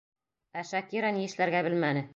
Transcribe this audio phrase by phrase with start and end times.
[0.61, 2.07] Ә Шакира ни эшләргә белмәне.